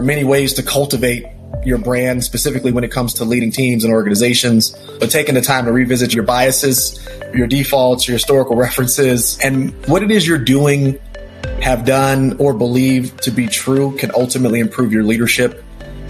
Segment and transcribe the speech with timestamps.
[0.00, 1.26] are many ways to cultivate
[1.62, 5.66] your brand, specifically when it comes to leading teams and organizations, but taking the time
[5.66, 10.98] to revisit your biases, your defaults, your historical references, and what it is you're doing,
[11.60, 15.62] have done, or believe to be true can ultimately improve your leadership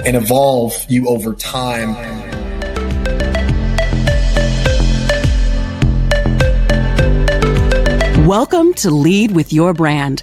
[0.06, 1.96] and evolve you over time.
[8.30, 10.22] Welcome to Lead with Your Brand,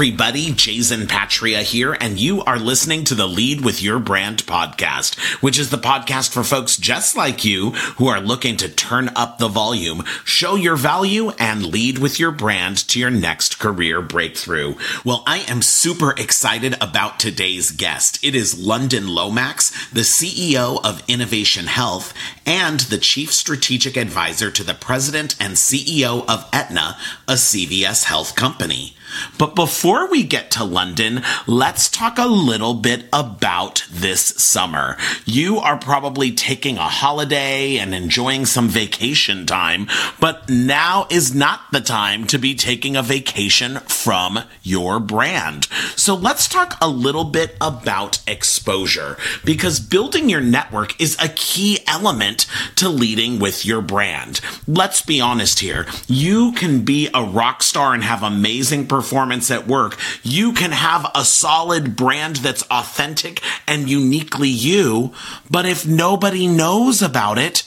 [0.00, 5.18] Everybody, Jason Patria here, and you are listening to the Lead with Your Brand podcast,
[5.42, 9.36] which is the podcast for folks just like you who are looking to turn up
[9.36, 14.74] the volume, show your value, and lead with your brand to your next career breakthrough.
[15.04, 18.24] Well, I am super excited about today's guest.
[18.24, 22.14] It is London Lomax, the CEO of Innovation Health
[22.46, 26.96] and the Chief Strategic Advisor to the President and CEO of Aetna,
[27.28, 28.96] a CVS health company.
[29.38, 34.96] But before we get to London, let's talk a little bit about this summer.
[35.24, 39.88] You are probably taking a holiday and enjoying some vacation time,
[40.20, 45.64] but now is not the time to be taking a vacation from your brand.
[45.96, 51.80] So let's talk a little bit about exposure because building your network is a key
[51.86, 52.46] element
[52.76, 54.40] to leading with your brand.
[54.66, 55.86] Let's be honest here.
[56.06, 60.72] You can be a rock star and have amazing performance performance at work, you can
[60.72, 65.14] have a solid brand that's authentic and uniquely you.
[65.50, 67.64] But if nobody knows about it,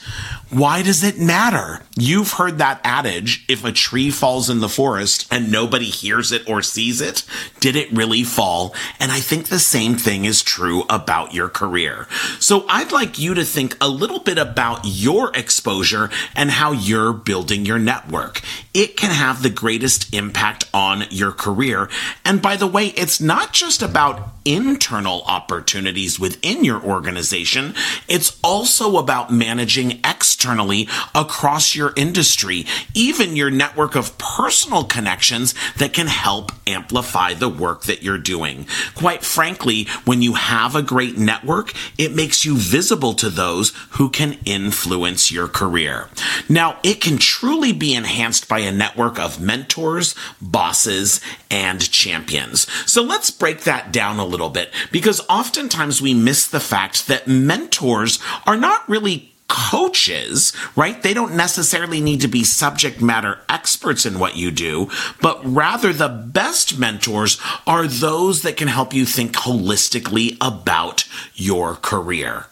[0.52, 1.82] why does it matter?
[1.98, 6.48] You've heard that adage if a tree falls in the forest and nobody hears it
[6.48, 7.26] or sees it,
[7.60, 8.76] did it really fall?
[9.00, 12.08] And I think the same thing is true about your career.
[12.40, 17.14] So I'd like you to think a little bit about your exposure and how you're
[17.14, 18.42] building your network.
[18.74, 21.90] It can have the greatest impact on your career.
[22.26, 27.74] And by the way, it's not just about internal opportunities within your organization.
[28.08, 35.94] It's also about managing externally across your industry, even your network of personal connections that
[35.94, 38.66] can help amplify the work that you're doing.
[38.96, 44.10] Quite frankly, when you have a great network, it makes you visible to those who
[44.10, 46.10] can influence your career.
[46.50, 52.70] Now, it can truly be enhanced by a network of mentors, bosses, and champions.
[52.90, 57.28] So let's break that down a little bit because oftentimes we miss the fact that
[57.28, 61.02] mentors are not really coaches, right?
[61.04, 64.90] They don't necessarily need to be subject matter experts in what you do,
[65.22, 71.76] but rather the best mentors are those that can help you think holistically about your
[71.76, 72.48] career.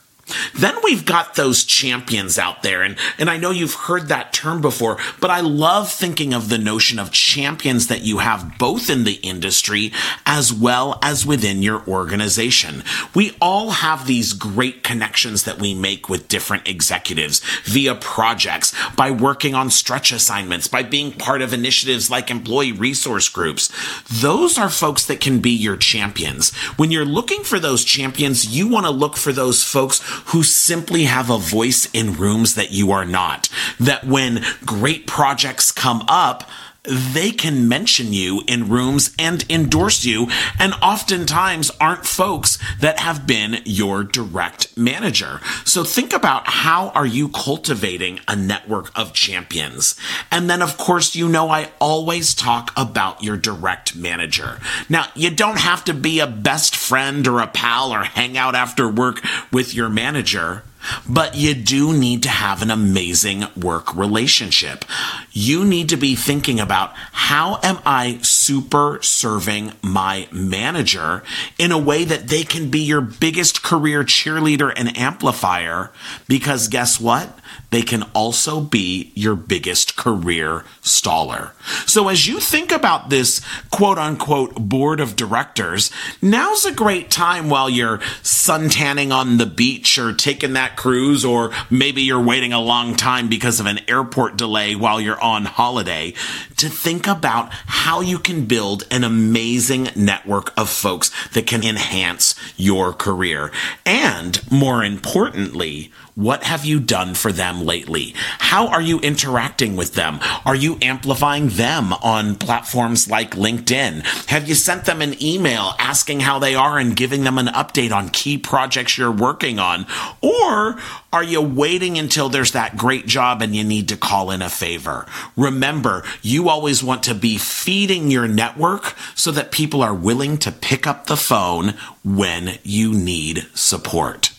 [0.54, 2.82] Then we've got those champions out there.
[2.82, 6.58] And, and I know you've heard that term before, but I love thinking of the
[6.58, 9.94] notion of champions that you have both in the industry
[10.26, 12.84] as well as within your organization.
[13.16, 19.12] We all have these great connections that we make with different executives via projects, by
[19.12, 23.72] working on stretch assignments, by being part of initiatives like employee resource groups.
[24.10, 26.54] Those are folks that can be your champions.
[26.76, 30.81] When you're looking for those champions, you want to look for those folks who simply
[31.06, 33.50] have a voice in rooms that you are not.
[33.80, 36.50] That when great projects come up,
[36.84, 43.28] they can mention you in rooms and endorse you, and oftentimes aren't folks that have
[43.28, 45.40] been your direct manager.
[45.64, 49.96] So think about how are you cultivating a network of champions?
[50.32, 54.60] And then, of course, you know, I always talk about your direct manager.
[54.90, 58.56] Now, you don't have to be a best friend or a pal or hang out
[58.56, 60.64] after work with your manager.
[61.08, 64.86] But you do need to have an amazing work relationship.
[65.32, 71.24] You need to be thinking about how am I super serving my manager
[71.58, 75.92] in a way that they can be your biggest career cheerleader and amplifier
[76.28, 77.38] because guess what?
[77.72, 81.52] they can also be your biggest career staller.
[81.88, 83.42] So as you think about this
[83.72, 85.90] quote unquote board of directors,
[86.22, 91.52] now's a great time while you're suntanning on the beach or taking that cruise, or
[91.70, 96.14] maybe you're waiting a long time because of an airport delay while you're on holiday
[96.58, 102.36] to think about how you can build an amazing network of folks that can enhance
[102.58, 103.52] your career.
[103.86, 108.14] And more importantly, what have you done for them lately?
[108.40, 110.20] How are you interacting with them?
[110.46, 114.04] Are you amplifying them on platforms like LinkedIn?
[114.28, 117.92] Have you sent them an email asking how they are and giving them an update
[117.92, 119.86] on key projects you're working on?
[120.22, 120.78] Or
[121.14, 124.50] are you waiting until there's that great job and you need to call in a
[124.50, 125.06] favor?
[125.38, 130.52] Remember, you always want to be feeding your network so that people are willing to
[130.52, 131.74] pick up the phone
[132.04, 134.31] when you need support.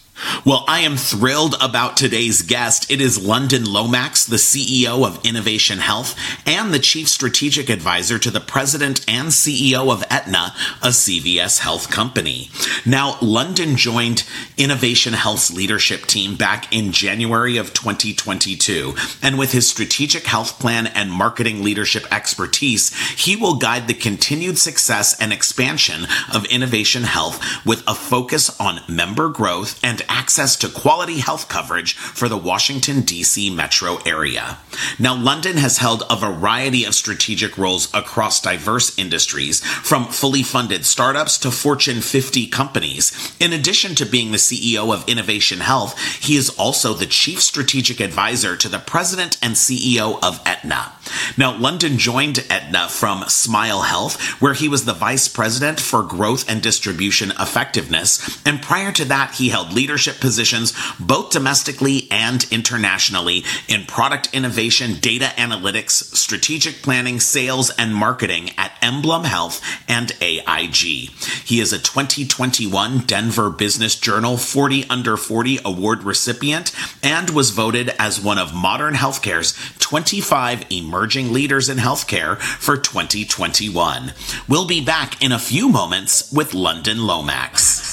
[0.45, 2.91] Well, I am thrilled about today's guest.
[2.91, 6.17] It is London Lomax, the CEO of Innovation Health
[6.47, 11.91] and the Chief Strategic Advisor to the President and CEO of Aetna, a CVS Health
[11.91, 12.51] company.
[12.85, 14.25] Now, London joined
[14.57, 18.95] Innovation Health's leadership team back in January of 2022.
[19.23, 24.59] And with his strategic health plan and marketing leadership expertise, he will guide the continued
[24.59, 30.69] success and expansion of Innovation Health with a focus on member growth and access to
[30.69, 33.51] quality health coverage for the Washington, D.C.
[33.51, 34.59] metro area.
[34.99, 40.85] Now, London has held a variety of strategic roles across diverse industries, from fully funded
[40.85, 43.35] startups to Fortune 50 companies.
[43.41, 47.99] In addition to being the CEO of Innovation Health, he is also the Chief Strategic
[47.99, 50.93] Advisor to the President and CEO of Aetna.
[51.39, 56.49] Now, London joined Aetna from Smile Health, where he was the Vice President for Growth
[56.51, 62.45] and Distribution Effectiveness, and prior to that, he held leadership leadership positions both domestically and
[62.51, 70.11] internationally in product innovation, data analytics, strategic planning, sales, and marketing at Emblem Health and
[70.21, 71.11] AIG.
[71.45, 76.73] He is a 2021 Denver Business Journal 40 Under 40 award recipient
[77.05, 84.13] and was voted as one of modern healthcare's 25 emerging leaders in healthcare for 2021.
[84.49, 87.93] We'll be back in a few moments with London Lomax.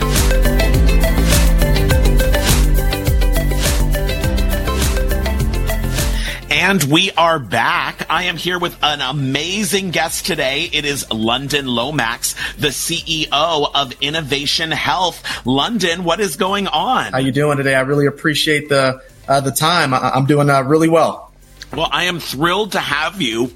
[6.63, 8.05] And we are back.
[8.07, 10.69] I am here with an amazing guest today.
[10.71, 15.43] It is London Lomax, the CEO of Innovation Health.
[15.43, 17.13] London, what is going on?
[17.13, 17.73] How are you doing today?
[17.73, 19.91] I really appreciate the uh, the time.
[19.95, 21.33] I- am doing uh, really well.
[21.73, 23.51] Well, I am thrilled to have you.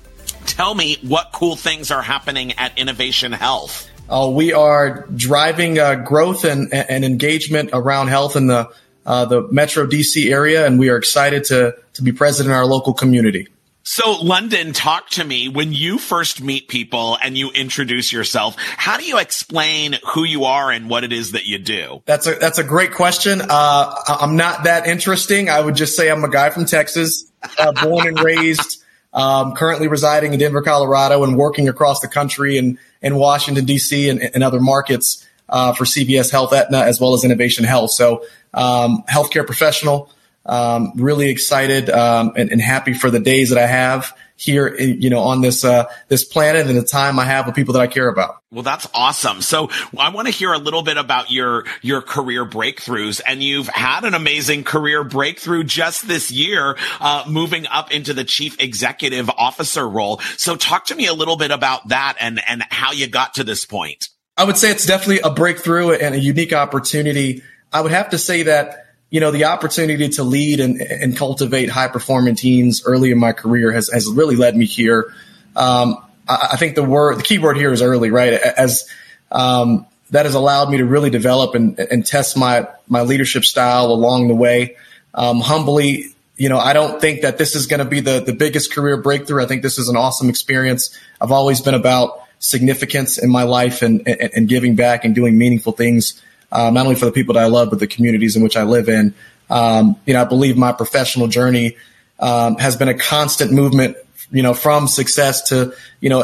[0.47, 3.87] Tell me what cool things are happening at Innovation Health.
[4.09, 8.67] Uh, we are driving uh, growth and, and engagement around health in the
[9.05, 12.65] uh, the Metro DC area, and we are excited to to be present in our
[12.65, 13.47] local community.
[13.87, 15.47] So, London, talk to me.
[15.47, 20.45] When you first meet people and you introduce yourself, how do you explain who you
[20.45, 22.01] are and what it is that you do?
[22.05, 23.41] That's a that's a great question.
[23.47, 25.49] Uh, I'm not that interesting.
[25.49, 28.81] I would just say I'm a guy from Texas, uh, born and raised.
[29.13, 34.09] Um, currently residing in Denver, Colorado, and working across the country and in Washington D.C.
[34.09, 37.91] and, and other markets uh, for CVS Health, Aetna, as well as Innovation Health.
[37.91, 40.11] So um, healthcare professional.
[40.47, 45.09] Um, really excited um, and, and, happy for the days that I have here, you
[45.09, 47.87] know, on this uh, this planet and the time I have with people that I
[47.87, 48.37] care about.
[48.51, 49.41] Well, that's awesome.
[49.41, 53.69] So I want to hear a little bit about your your career breakthroughs, and you've
[53.69, 59.29] had an amazing career breakthrough just this year, uh, moving up into the chief executive
[59.31, 60.19] officer role.
[60.37, 63.43] So talk to me a little bit about that and and how you got to
[63.43, 64.09] this point.
[64.37, 67.41] I would say it's definitely a breakthrough and a unique opportunity
[67.75, 71.69] I would have to say that, you know, the opportunity to lead and, and cultivate
[71.69, 75.13] high performing teams early in my career has, has really led me here.
[75.57, 78.31] Um, I, I, think the word, the key word here is early, right?
[78.31, 78.87] As,
[79.29, 83.87] um, that has allowed me to really develop and, and test my, my leadership style
[83.87, 84.77] along the way.
[85.13, 86.05] Um, humbly,
[86.37, 89.01] you know, I don't think that this is going to be the, the biggest career
[89.01, 89.43] breakthrough.
[89.43, 90.97] I think this is an awesome experience.
[91.19, 95.35] I've always been about significance in my life and, and, and giving back and doing
[95.35, 96.21] meaningful things,
[96.51, 98.63] uh, not only for the people that I love, but the communities in which I
[98.63, 99.15] live in.
[99.49, 101.75] Um, you know, I believe my professional journey
[102.19, 103.97] um, has been a constant movement,
[104.31, 106.23] you know, from success to, you know,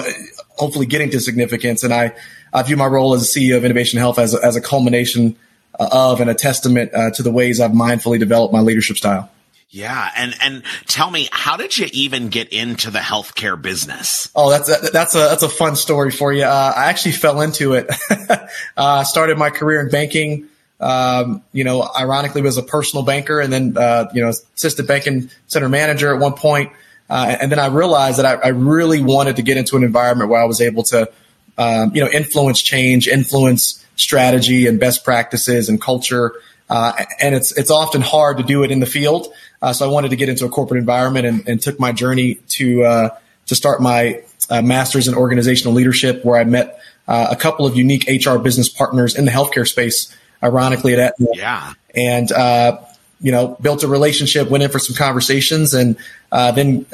[0.57, 1.83] hopefully getting to significance.
[1.83, 2.13] And I,
[2.53, 5.35] I view my role as CEO of Innovation Health as a, as a culmination
[5.79, 9.31] uh, of and a testament uh, to the ways I've mindfully developed my leadership style.
[9.73, 14.29] Yeah, and and tell me, how did you even get into the healthcare business?
[14.35, 16.43] Oh, that's a, that's a that's a fun story for you.
[16.43, 17.89] Uh, I actually fell into it.
[18.77, 20.49] uh, started my career in banking.
[20.81, 25.29] Um, you know, ironically, was a personal banker, and then uh, you know, assistant banking
[25.47, 26.73] center manager at one point.
[27.09, 30.29] Uh, and then I realized that I, I, really wanted to get into an environment
[30.29, 31.11] where I was able to,
[31.57, 36.33] um, you know, influence change, influence strategy and best practices and culture.
[36.69, 39.27] Uh, and it's it's often hard to do it in the field.
[39.61, 42.35] Uh, so I wanted to get into a corporate environment and, and took my journey
[42.49, 43.09] to uh,
[43.47, 47.75] to start my uh, master's in organizational leadership, where I met uh, a couple of
[47.75, 50.15] unique HR business partners in the healthcare space.
[50.43, 52.79] Ironically, at yeah, and uh,
[53.19, 55.95] you know built a relationship, went in for some conversations, and
[56.31, 56.87] then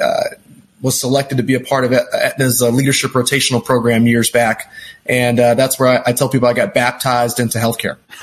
[0.80, 4.72] was selected to be a part of Aetna's leadership rotational program years back.
[5.06, 7.96] And uh, that's where I, I, tell people I got baptized into healthcare.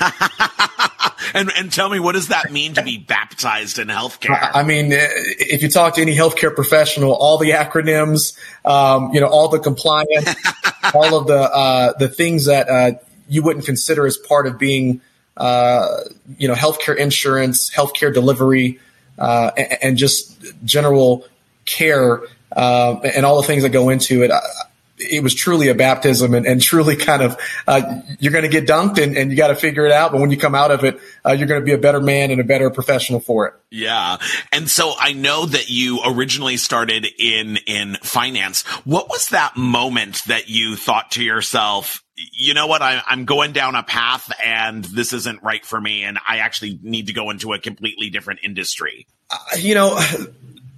[1.34, 4.30] and, and tell me, what does that mean to be baptized in healthcare?
[4.30, 9.12] I, I mean, uh, if you talk to any healthcare professional, all the acronyms, um,
[9.12, 10.34] you know, all the compliance,
[10.94, 12.92] all of the uh, the things that uh,
[13.28, 15.00] you wouldn't consider as part of being,
[15.36, 16.00] uh,
[16.38, 18.80] you know, healthcare insurance, healthcare delivery,
[19.18, 21.26] uh, and, and just general
[21.64, 24.30] care uh, and all the things that go into it.
[24.98, 27.36] It was truly a baptism and, and truly kind of
[27.66, 30.20] uh, you're going to get dunked and, and you got to figure it out but
[30.20, 32.40] when you come out of it uh, you're going to be a better man and
[32.40, 33.54] a better professional for it.
[33.70, 34.18] Yeah.
[34.52, 38.62] And so i know that you originally started in in finance.
[38.84, 42.80] What was that moment that you thought to yourself you know what?
[42.80, 46.78] I, i'm going down a path and this isn't right for me and i actually
[46.82, 49.06] need to go into a completely different industry?
[49.30, 49.98] Uh, you know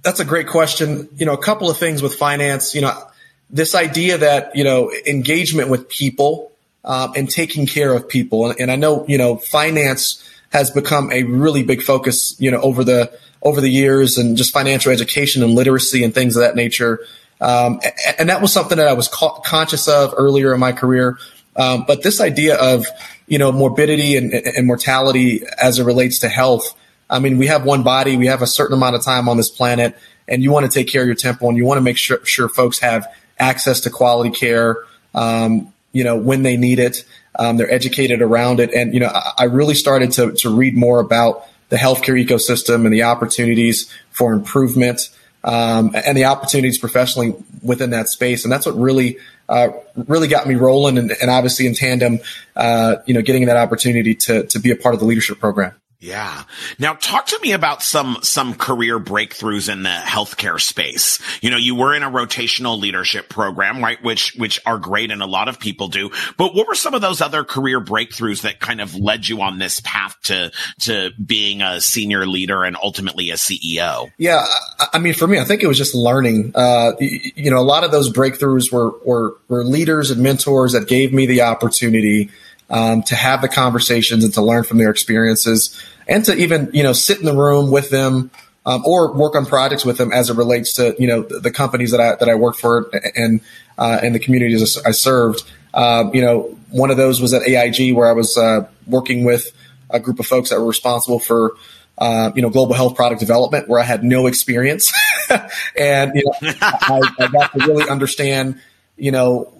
[0.03, 1.09] that's a great question.
[1.15, 2.73] You know, a couple of things with finance.
[2.75, 3.08] You know,
[3.49, 6.51] this idea that you know engagement with people
[6.83, 11.11] um, and taking care of people, and, and, I know you know finance has become
[11.11, 12.35] a really big focus.
[12.39, 16.35] You know, over the over the years, and just financial education and literacy and things
[16.35, 16.99] of that nature.
[17.41, 17.79] Um,
[18.17, 21.17] and, that was something that I was conscious of earlier in my career.
[21.55, 22.85] Um, but this idea of
[23.27, 26.75] you know morbidity and, and mortality as it relates to health
[27.09, 29.49] I mean, we have one body, we have a certain amount of time on this
[29.49, 31.97] planet, and you want to take care of your temple and you want to make
[31.97, 33.07] sure, sure folks have
[33.39, 34.77] access to quality care,
[35.15, 37.05] um, you know, when they need it.
[37.37, 38.73] Um, they're educated around it.
[38.73, 42.85] And, you know, I, I really started to, to read more about the healthcare ecosystem
[42.85, 45.09] and the opportunities for improvement.
[45.41, 48.43] Um, and the opportunities professionally within that space.
[48.43, 49.17] And that's what really,
[49.47, 52.19] uh, really got me rolling and, and obviously in tandem,
[52.57, 55.73] uh, you know, getting that opportunity to, to be a part of the leadership program.
[56.01, 56.43] Yeah.
[56.77, 61.19] Now talk to me about some, some career breakthroughs in the healthcare space.
[61.41, 64.01] You know, you were in a rotational leadership program, right?
[64.01, 66.09] Which, which are great and a lot of people do.
[66.37, 69.59] But what were some of those other career breakthroughs that kind of led you on
[69.59, 74.09] this path to, to being a senior leader and ultimately a CEO?
[74.17, 74.45] Yeah.
[74.93, 76.53] I mean, for me, I think it was just learning.
[76.55, 80.87] Uh, you know, a lot of those breakthroughs were, were, were leaders and mentors that
[80.87, 82.29] gave me the opportunity
[82.69, 86.83] um, to have the conversations and to learn from their experiences and to even, you
[86.83, 88.31] know, sit in the room with them
[88.65, 91.51] um, or work on projects with them as it relates to, you know, the, the
[91.51, 93.41] companies that I, that I work for and,
[93.77, 95.43] uh, and the communities I served.
[95.73, 99.51] Uh, you know, one of those was at AIG where I was uh, working with
[99.89, 101.55] a group of folks that were responsible for,
[101.97, 104.91] uh, you know, global health product development where I had no experience.
[105.77, 108.59] and, you know, I, I got to really understand,
[108.97, 109.58] you know,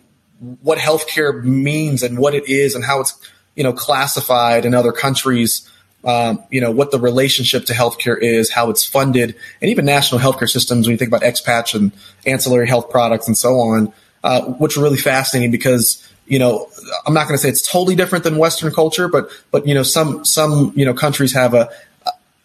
[0.61, 3.17] what healthcare means and what it is and how it's
[3.55, 5.69] you know classified in other countries.
[6.05, 10.21] Um, you know what the relationship to healthcare is, how it's funded, and even national
[10.21, 10.87] healthcare systems.
[10.87, 11.91] When you think about expat and
[12.25, 13.91] ancillary health products and so on,
[14.23, 16.69] uh, which are really fascinating because you know
[17.05, 19.83] I'm not going to say it's totally different than Western culture, but but you know
[19.83, 21.69] some some you know countries have a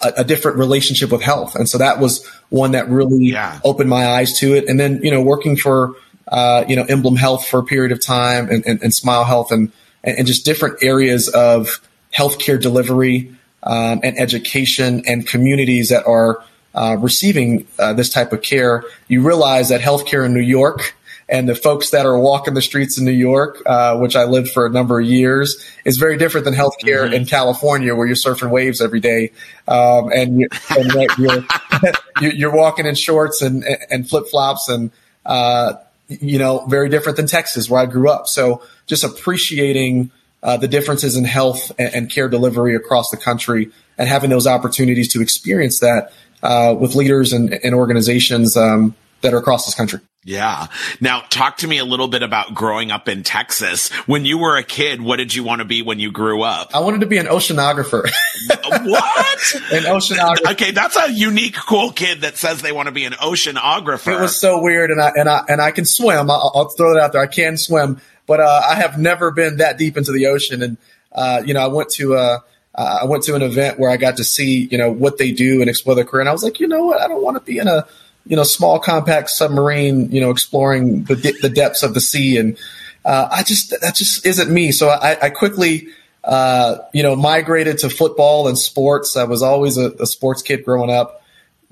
[0.01, 3.61] a, a different relationship with health, and so that was one that really yeah.
[3.65, 4.69] opened my eyes to it.
[4.69, 5.95] And then you know working for
[6.35, 9.53] uh, you know, Emblem Health for a period of time and, and, and Smile Health
[9.53, 9.71] and,
[10.03, 11.81] and just different areas of
[12.13, 16.43] healthcare delivery um, and education and communities that are
[16.75, 20.97] uh, receiving uh, this type of care, you realize that healthcare in New York
[21.29, 24.51] and the folks that are walking the streets in New York, uh, which I lived
[24.51, 27.15] for a number of years, is very different than healthcare mm-hmm.
[27.15, 29.31] in California, where you're surfing waves every day,
[29.69, 31.45] um, and, you, and you're,
[32.21, 34.91] you're, you're walking in shorts and and flip flops and
[35.25, 35.75] uh,
[36.09, 38.27] you know, very different than Texas where I grew up.
[38.27, 40.11] So just appreciating
[40.43, 44.47] uh, the differences in health and, and, care delivery across the country and having those
[44.47, 49.75] opportunities to experience that uh, with leaders and, and organizations um, that are across this
[49.75, 50.01] country.
[50.25, 50.69] Yeah.
[51.03, 53.91] Now talk to me a little bit about growing up in Texas.
[54.07, 56.75] When you were a kid, what did you want to be when you grew up?
[56.75, 58.03] I wanted to be an oceanographer.
[58.49, 59.55] what?
[59.71, 60.53] an oceanographer.
[60.53, 64.17] Okay, that's a unique, cool kid that says they want to be an oceanographer.
[64.17, 66.31] It was so weird, and I and I and I can swim.
[66.31, 67.23] I'll, I'll throw that out there.
[67.23, 70.63] I can swim, but uh, I have never been that deep into the ocean.
[70.63, 70.79] And
[71.13, 72.39] uh, you know, I went to uh,
[72.75, 75.61] I went to an event where I got to see you know what they do
[75.61, 77.43] and explore their career, and I was like, you know what, I don't want to
[77.43, 77.87] be in a
[78.27, 82.39] you know, small compact submarine, you know, exploring the, the depths of the sea.
[82.39, 82.57] And
[83.05, 84.73] uh, I just, that just isn't me.
[84.73, 85.89] So I, I quickly,
[86.25, 89.17] uh, you know, migrated to football and sports.
[89.17, 91.21] I was always a, a sports kid growing up.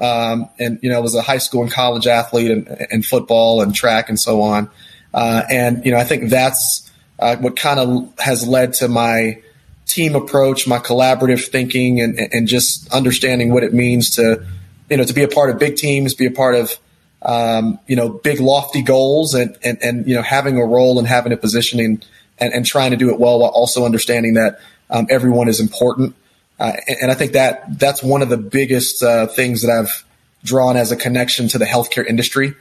[0.00, 3.72] Um, and, you know, was a high school and college athlete and, and football and
[3.72, 4.68] track and so on.
[5.14, 6.90] Uh, and, you know, I think that's
[7.20, 9.40] uh, what kind of has led to my
[9.86, 14.44] team approach, my collaborative thinking and, and just understanding what it means to,
[14.92, 16.78] you know, to be a part of big teams, be a part of,
[17.22, 21.08] um, you know, big lofty goals and, and, and, you know, having a role and
[21.08, 22.02] having a positioning
[22.38, 26.14] and, and trying to do it well while also understanding that um, everyone is important.
[26.60, 30.04] Uh, and, and, I think that that's one of the biggest uh, things that I've
[30.44, 32.54] drawn as a connection to the healthcare industry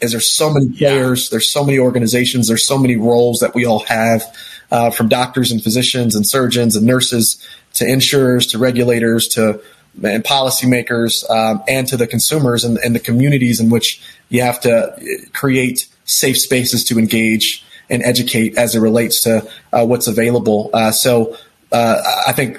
[0.00, 1.30] is there's so many players, yeah.
[1.32, 4.22] there's so many organizations, there's so many roles that we all have,
[4.70, 9.60] uh, from doctors and physicians and surgeons and nurses to insurers to regulators to
[10.02, 14.60] and policymakers um, and to the consumers and, and, the communities in which you have
[14.60, 14.96] to
[15.32, 20.70] create safe spaces to engage and educate as it relates to uh, what's available.
[20.72, 21.36] Uh, so
[21.72, 22.58] uh, I think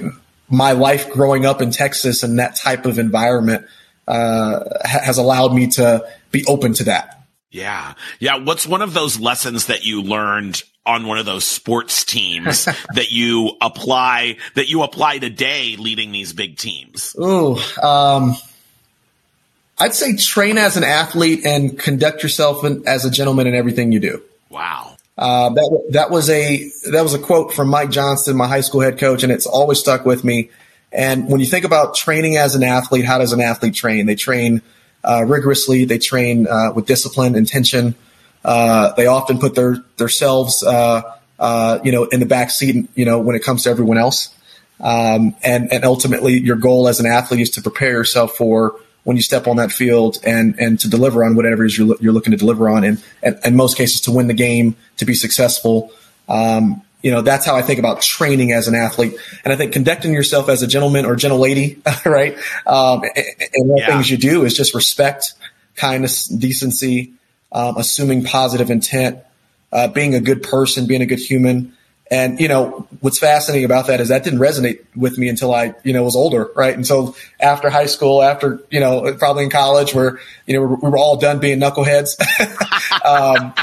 [0.50, 3.66] my life growing up in Texas and that type of environment
[4.08, 7.26] uh, has allowed me to be open to that.
[7.50, 7.94] Yeah.
[8.20, 8.38] Yeah.
[8.38, 13.12] What's one of those lessons that you learned on one of those sports teams that
[13.12, 17.16] you apply that you apply today leading these big teams?
[17.20, 18.36] Ooh, um,
[19.80, 23.92] I'd say train as an athlete and conduct yourself in, as a gentleman in everything
[23.92, 24.22] you do.
[24.50, 24.96] Wow.
[25.18, 28.82] Uh, that that was a that was a quote from Mike Johnston, my high school
[28.82, 30.50] head coach, and it's always stuck with me.
[30.92, 34.06] And when you think about training as an athlete, how does an athlete train?
[34.06, 34.62] They train
[35.04, 35.86] uh, rigorously.
[35.86, 37.96] They train uh, with discipline, intention.
[38.44, 41.02] Uh, they often put their themselves, uh,
[41.40, 44.34] uh, you know, in the back seat, you know, when it comes to everyone else.
[44.80, 49.18] Um, and and ultimately, your goal as an athlete is to prepare yourself for when
[49.18, 52.14] you step on that field and and to deliver on whatever it is you're, you're
[52.14, 55.14] looking to deliver on, and, and in most cases to win the game, to be
[55.14, 55.92] successful.
[56.28, 59.18] Um, you know, that's how I think about training as an athlete.
[59.44, 62.38] And I think conducting yourself as a gentleman or gentle lady, right?
[62.66, 63.88] Um, and, and yeah.
[63.88, 65.34] things you do is just respect,
[65.76, 67.14] kindness, decency,
[67.54, 69.20] um, assuming positive intent,
[69.72, 71.74] uh, being a good person, being a good human.
[72.12, 75.74] And, you know, what's fascinating about that is that didn't resonate with me until I,
[75.84, 76.76] you know, was older, right?
[76.76, 80.98] Until after high school, after, you know, probably in college where, you know, we were
[80.98, 82.16] all done being knuckleheads.
[83.06, 83.54] um,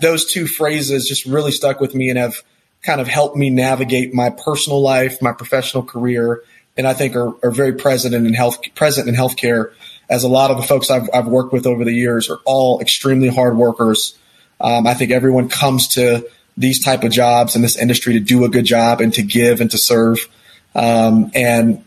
[0.00, 2.42] those two phrases just really stuck with me and have
[2.82, 6.42] kind of helped me navigate my personal life, my professional career,
[6.76, 9.72] and I think are, are very present in health, present in healthcare
[10.10, 12.80] as a lot of the folks I've, I've worked with over the years are all
[12.80, 14.18] extremely hard workers.
[14.60, 18.44] Um, I think everyone comes to these type of jobs in this industry to do
[18.44, 20.28] a good job and to give and to serve.
[20.74, 21.84] Um, and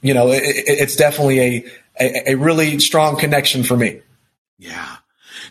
[0.00, 1.64] you know, it, it's definitely a,
[2.00, 4.00] a, a really strong connection for me.
[4.58, 4.96] Yeah.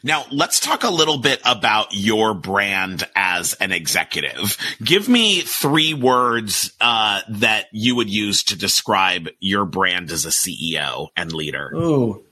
[0.04, 4.58] Now let's talk a little bit about your brand as an executive.
[4.84, 10.30] Give me three words uh, that you would use to describe your brand as a
[10.30, 11.72] CEO and leader.
[11.76, 12.24] Ooh,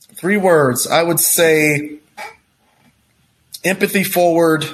[0.00, 0.86] three words.
[0.86, 1.98] I would say
[3.64, 4.66] empathy forward,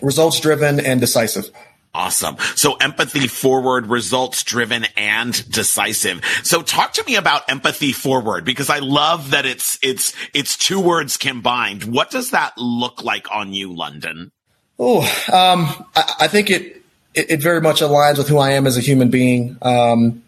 [0.00, 1.50] results driven, and decisive.
[1.94, 2.36] Awesome.
[2.54, 6.24] So empathy forward, results driven and decisive.
[6.42, 10.80] So talk to me about empathy forward because I love that it's, it's, it's two
[10.80, 11.84] words combined.
[11.84, 14.30] What does that look like on you, London?
[14.78, 15.00] Oh,
[15.32, 16.82] um, I, I, think it,
[17.14, 19.56] it, it, very much aligns with who I am as a human being.
[19.60, 20.22] Um,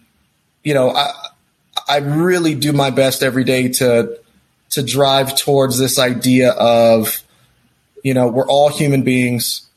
[0.65, 1.13] you know, I,
[1.89, 4.19] I really do my best every day to,
[4.71, 7.23] to drive towards this idea of,
[8.03, 9.70] you know, we're all human beings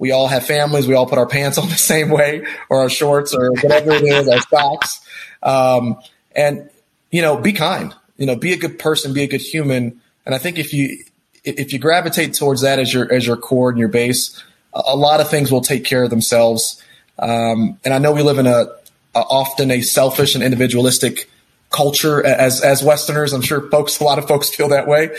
[0.00, 0.88] we all have families.
[0.88, 4.02] We all put our pants on the same way or our shorts or whatever it
[4.02, 5.00] is, our socks.
[5.42, 5.98] Um,
[6.34, 6.68] and,
[7.12, 10.00] you know, be kind, you know, be a good person, be a good human.
[10.26, 11.04] And I think if you,
[11.44, 15.20] if you gravitate towards that as your, as your core and your base, a lot
[15.20, 16.82] of things will take care of themselves.
[17.18, 18.66] Um, and I know we live in a,
[19.14, 21.28] a often a selfish and individualistic
[21.68, 23.32] culture as as Westerners.
[23.32, 25.10] I'm sure folks, a lot of folks feel that way,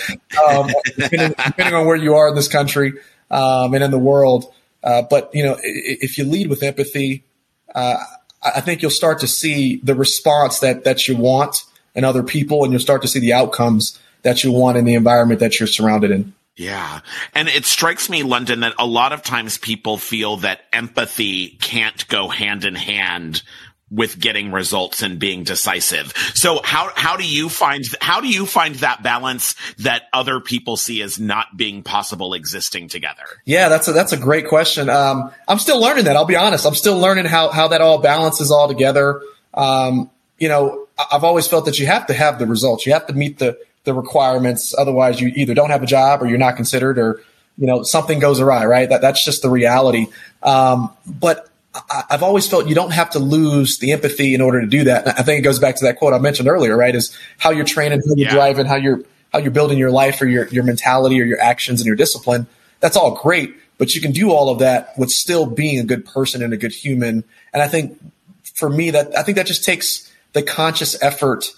[0.48, 2.94] um, depending, depending, on where you are in this country
[3.30, 4.54] um, and in the world.
[4.84, 7.24] Uh, but you know, if you lead with empathy,
[7.76, 7.98] uh,
[8.42, 11.64] I think you'll start to see the response that that you want
[11.94, 14.94] in other people, and you'll start to see the outcomes that you want in the
[14.94, 16.34] environment that you're surrounded in.
[16.56, 17.00] Yeah.
[17.34, 22.08] And it strikes me, London, that a lot of times people feel that empathy can't
[22.08, 23.42] go hand in hand
[23.92, 26.14] with getting results and being decisive.
[26.34, 30.78] So how, how do you find, how do you find that balance that other people
[30.78, 33.26] see as not being possible existing together?
[33.44, 34.90] Yeah, that's a, that's a great question.
[34.90, 36.16] Um, I'm still learning that.
[36.16, 36.66] I'll be honest.
[36.66, 39.22] I'm still learning how, how that all balances all together.
[39.54, 42.86] Um, you know, I've always felt that you have to have the results.
[42.86, 44.74] You have to meet the, the requirements.
[44.78, 47.22] Otherwise you either don't have a job or you're not considered or,
[47.58, 48.88] you know, something goes awry, right?
[48.88, 50.08] That, that's just the reality.
[50.42, 51.50] Um, but
[52.10, 55.08] I've always felt you don't have to lose the empathy in order to do that.
[55.08, 56.94] I think it goes back to that quote I mentioned earlier, right?
[56.94, 58.34] Is how you're training, how you're yeah.
[58.34, 61.80] driving, how you're how you're building your life or your your mentality or your actions
[61.80, 62.48] and your discipline.
[62.82, 66.06] That's all great, but you can do all of that with still being a good
[66.06, 67.24] person and a good human.
[67.54, 67.98] And I think
[68.44, 71.54] for me that I think that just takes the conscious effort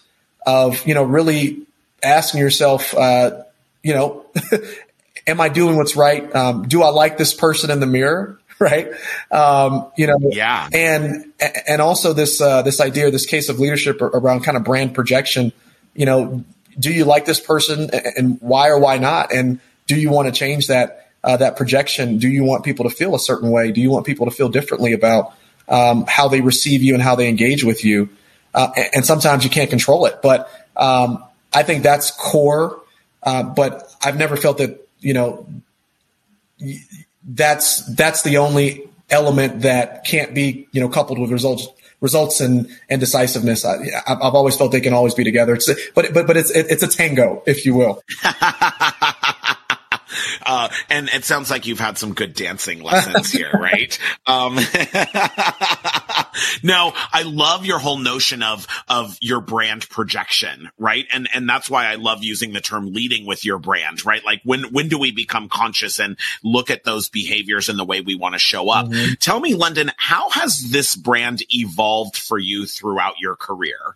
[0.46, 1.66] of you know really
[2.04, 3.44] asking yourself, uh,
[3.82, 4.26] you know,
[5.28, 6.34] am I doing what's right?
[6.36, 8.40] Um, do I like this person in the mirror?
[8.60, 8.88] right?
[9.32, 10.68] Um, you know, yeah.
[10.72, 11.34] And,
[11.68, 15.52] and also this, uh, this idea, this case of leadership around kind of brand projection,
[15.94, 16.44] you know,
[16.80, 19.34] do you like this person and why or why not?
[19.34, 22.18] And do you want to change that, uh, that projection?
[22.18, 23.72] Do you want people to feel a certain way?
[23.72, 25.34] Do you want people to feel differently about,
[25.70, 28.10] um, how they receive you and how they engage with you?
[28.54, 32.82] Uh, and sometimes you can't control it, but, um, I think that's core.
[33.22, 35.48] Uh, but I've never felt that, you know,
[37.26, 41.68] that's that's the only element that can't be you know coupled with results
[42.04, 43.66] results and and decisiveness.
[43.66, 45.56] I, have always felt they can always be together.
[45.56, 48.04] It's but but but it's it's a tango, if you will.
[50.46, 53.98] Uh, and it sounds like you've had some good dancing lessons here, right?
[54.26, 54.56] Um,
[56.64, 61.06] no, I love your whole notion of, of your brand projection, right?
[61.14, 64.24] And, and that's why I love using the term leading with your brand, right?
[64.24, 68.02] Like when, when do we become conscious and look at those behaviors and the way
[68.02, 68.88] we want to show up?
[68.88, 69.14] Mm-hmm.
[69.20, 73.96] Tell me, London, how has this brand evolved for you throughout your career?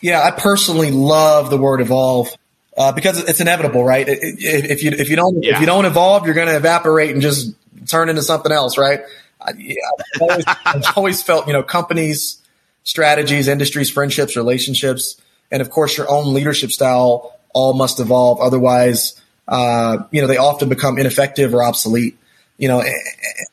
[0.00, 2.34] Yeah, I personally love the word evolve
[2.76, 4.06] uh, because it's inevitable, right?
[4.08, 5.54] If you if you don't yeah.
[5.54, 7.54] if you don't evolve, you're going to evaporate and just
[7.86, 9.00] turn into something else, right?
[9.40, 12.40] I, have always, I've always felt, you know, companies,
[12.84, 18.40] strategies, industries, friendships, relationships, and of course your own leadership style all must evolve.
[18.40, 22.16] Otherwise, uh, you know, they often become ineffective or obsolete.
[22.58, 22.84] You know,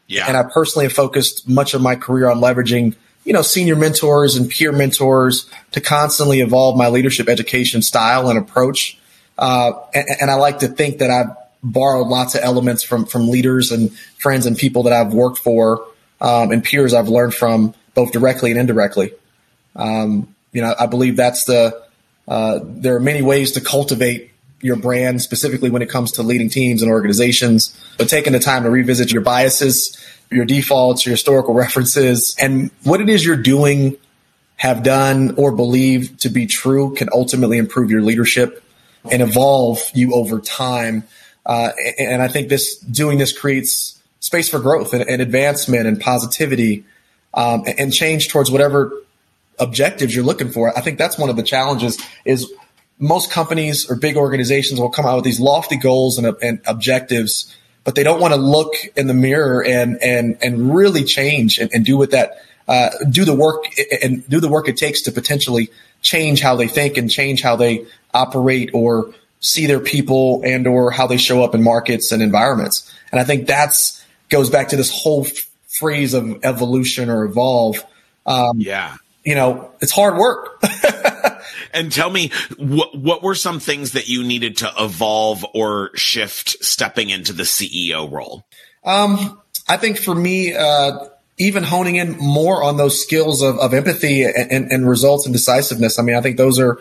[0.07, 0.25] yeah.
[0.27, 4.35] and I personally have focused much of my career on leveraging you know, senior mentors
[4.35, 8.98] and peer mentors to constantly evolve my leadership education style and approach.
[9.39, 13.29] Uh, and, and, I like to think that I've borrowed lots of elements from from
[13.29, 15.87] leaders and friends and people that I've worked for
[16.19, 19.13] um, and peers I've learned from both directly and indirectly.
[19.77, 21.81] Um, you know, I believe that's the
[22.27, 26.49] uh, there are many ways to cultivate your brand, specifically when it comes to leading
[26.49, 27.73] teams and organizations.
[27.97, 29.97] But taking the time to revisit your biases,
[30.29, 33.95] your defaults, your historical references, and what it is you're doing,
[34.57, 38.61] have done, or believe to be true can ultimately improve your leadership
[39.11, 41.03] and evolve you over time.
[41.45, 45.99] Uh, and I think this doing this creates space for growth and, and advancement and
[45.99, 46.83] positivity
[47.33, 48.91] um, and change towards whatever
[49.59, 50.75] objectives you're looking for.
[50.77, 52.51] I think that's one of the challenges is
[52.97, 57.55] most companies or big organizations will come out with these lofty goals and, and objectives,
[57.83, 61.71] but they don't want to look in the mirror and and and really change and,
[61.73, 63.65] and do what that uh, do the work
[64.03, 65.71] and do the work it takes to potentially
[66.03, 70.91] change how they think and change how they operate or see their people and or
[70.91, 72.93] how they show up in markets and environments.
[73.11, 77.83] And I think that's goes back to this whole f- phrase of evolution or evolve.
[78.27, 78.97] Um, yeah.
[79.23, 80.63] You know, it's hard work.
[81.73, 86.63] and tell me what what were some things that you needed to evolve or shift
[86.63, 88.45] stepping into the CEO role?
[88.83, 91.07] Um, I think for me, uh,
[91.39, 95.33] even honing in more on those skills of, of empathy and, and, and, results and
[95.33, 95.97] decisiveness.
[95.97, 96.79] I mean, I think those are,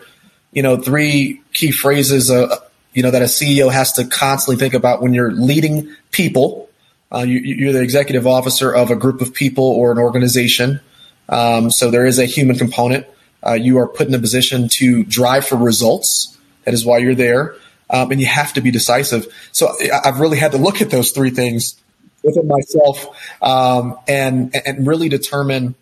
[0.51, 2.57] you know, three key phrases, uh,
[2.93, 6.69] you know, that a CEO has to constantly think about when you're leading people.
[7.11, 10.81] Uh, you, are the executive officer of a group of people or an organization.
[11.29, 13.07] Um, so there is a human component.
[13.45, 16.37] Uh, you are put in a position to drive for results.
[16.65, 17.55] That is why you're there.
[17.89, 19.25] Um, and you have to be decisive.
[19.53, 21.79] So I've really had to look at those three things
[22.23, 23.07] within myself
[23.41, 25.75] um, and and really determine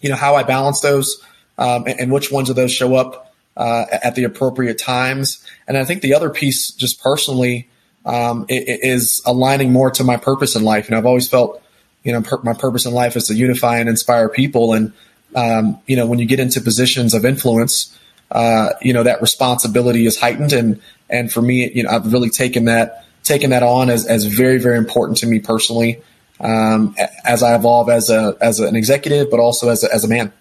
[0.00, 1.22] you know how I balance those
[1.58, 5.44] um, and, and, which ones of those show up uh, at the appropriate times.
[5.68, 7.68] And I think the other piece, just personally,
[8.04, 10.88] um, is aligning more to my purpose in life.
[10.88, 11.62] And I've always felt,
[12.02, 14.74] you know, my purpose in life is to unify and inspire people.
[14.74, 14.92] And
[15.34, 17.96] um, you know, when you get into positions of influence,
[18.30, 20.52] uh, you know, that responsibility is heightened.
[20.52, 24.24] And and for me, you know, I've really taken that taken that on as as
[24.24, 26.00] very very important to me personally
[26.40, 30.08] um, as I evolve as a as an executive, but also as a, as a
[30.08, 30.32] man.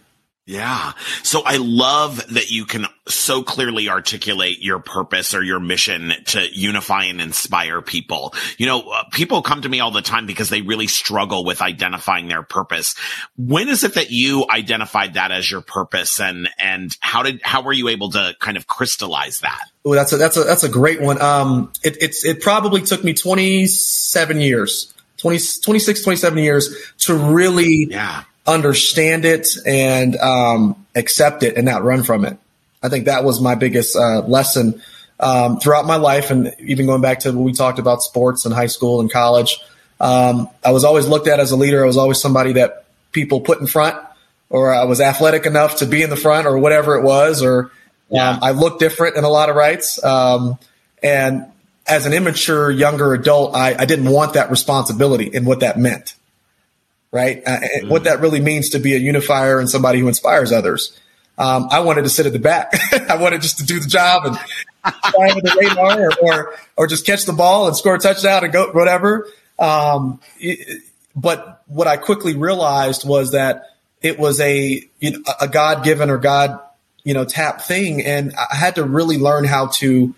[0.46, 0.92] Yeah.
[1.24, 6.46] So I love that you can so clearly articulate your purpose or your mission to
[6.52, 8.34] unify and inspire people.
[8.58, 11.62] You know, uh, people come to me all the time because they really struggle with
[11.62, 12.94] identifying their purpose.
[13.38, 17.62] When is it that you identified that as your purpose and, and how did, how
[17.62, 19.70] were you able to kind of crystallize that?
[19.86, 21.22] Oh, that's a, that's a, that's a great one.
[21.22, 27.88] Um, it, it's, it probably took me 27 years, 20, 26, 27 years to really
[27.90, 32.38] yeah understand it and um, accept it and not run from it.
[32.82, 34.82] I think that was my biggest uh, lesson
[35.20, 38.52] um, throughout my life, and even going back to when we talked about sports in
[38.52, 39.60] high school and college.
[40.02, 41.82] Um, I was always looked at as a leader.
[41.84, 43.96] I was always somebody that people put in front,
[44.50, 47.72] or I was athletic enough to be in the front, or whatever it was, or
[48.10, 48.32] yeah.
[48.32, 50.04] Um, I looked different in a lot of rights.
[50.04, 50.60] Um,
[51.02, 51.46] and
[51.88, 56.16] as an immature younger adult, I, I didn't want that responsibility and what that meant
[57.14, 57.44] right?
[57.46, 57.90] Uh, mm.
[57.90, 61.00] What that really means to be a unifier and somebody who inspires others.
[61.38, 62.74] Um, I wanted to sit at the back.
[63.10, 66.88] I wanted just to do the job and fly under the radar, or, or, or
[66.88, 69.28] just catch the ball and score a touchdown and go whatever.
[69.58, 70.84] Um, it,
[71.16, 73.68] but what I quickly realized was that
[74.02, 76.60] it was a you know, a God given or God
[77.04, 80.14] you know tap thing, and I had to really learn how to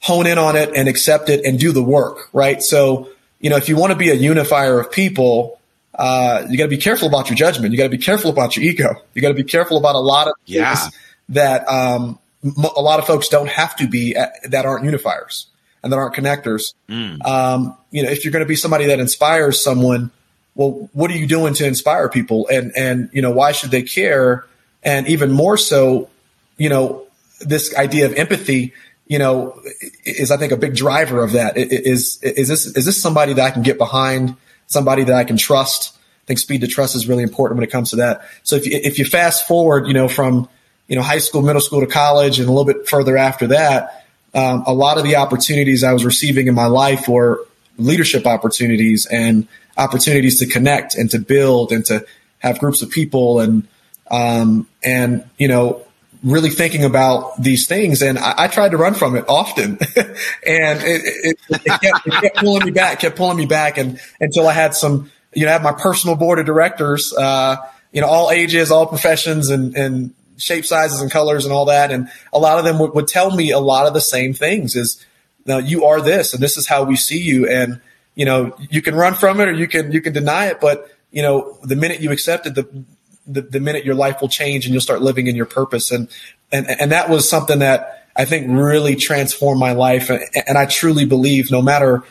[0.00, 2.28] hone in on it and accept it and do the work.
[2.32, 2.62] Right.
[2.62, 3.08] So
[3.40, 5.60] you know, if you want to be a unifier of people,
[5.96, 7.72] uh, you got to be careful about your judgment.
[7.72, 9.02] You got to be careful about your ego.
[9.14, 10.74] You got to be careful about a lot of yeah.
[10.74, 10.94] things
[11.30, 15.46] that um, a lot of folks don't have to be at, that aren't unifiers
[15.82, 16.74] and that aren't connectors.
[16.88, 17.24] Mm.
[17.24, 20.10] Um, you know, if you're going to be somebody that inspires someone,
[20.54, 22.46] well, what are you doing to inspire people?
[22.48, 24.46] And and you know, why should they care?
[24.82, 26.10] And even more so,
[26.56, 27.06] you know,
[27.40, 28.72] this idea of empathy,
[29.06, 29.60] you know,
[30.04, 31.56] is I think a big driver of that.
[31.56, 34.36] Is is this is this somebody that I can get behind?
[34.66, 35.96] Somebody that I can trust.
[35.96, 38.22] I think speed to trust is really important when it comes to that.
[38.42, 40.48] So if you, if you fast forward, you know, from,
[40.88, 44.06] you know, high school, middle school to college and a little bit further after that,
[44.34, 47.46] um, a lot of the opportunities I was receiving in my life were
[47.78, 52.04] leadership opportunities and opportunities to connect and to build and to
[52.40, 53.66] have groups of people and,
[54.10, 55.85] um, and, you know,
[56.22, 58.02] really thinking about these things.
[58.02, 59.78] And I, I tried to run from it often.
[60.46, 63.78] and it, it, it, kept, it, kept, pulling me back, kept pulling me back.
[63.78, 67.56] And until I had some, you know, I have my personal board of directors, uh,
[67.92, 71.90] you know, all ages, all professions and, and shape sizes and colors and all that.
[71.90, 74.76] And a lot of them would, would tell me a lot of the same things
[74.76, 75.04] is,
[75.46, 77.48] now you are this and this is how we see you.
[77.48, 77.80] And,
[78.14, 80.60] you know, you can run from it or you can, you can deny it.
[80.60, 82.68] But, you know, the minute you accept it, the,
[83.26, 85.90] the, the minute your life will change and you'll start living in your purpose.
[85.90, 86.08] And,
[86.52, 90.10] and, and that was something that I think really transformed my life.
[90.10, 92.02] And, and I truly believe no matter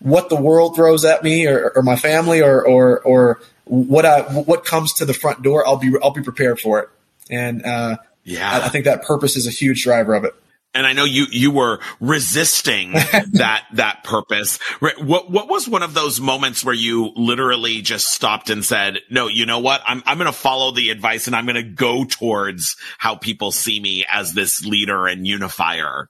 [0.00, 4.22] what the world throws at me or, or my family or, or, or what I,
[4.22, 6.88] what comes to the front door, I'll be, I'll be prepared for it.
[7.30, 10.34] And, uh, yeah, I, I think that purpose is a huge driver of it
[10.74, 14.58] and I know you you were resisting that that purpose.
[14.80, 19.28] What what was one of those moments where you literally just stopped and said, "No,
[19.28, 19.82] you know what?
[19.86, 23.52] I'm I'm going to follow the advice and I'm going to go towards how people
[23.52, 26.08] see me as this leader and unifier."